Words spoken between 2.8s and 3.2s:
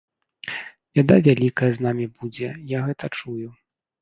гэта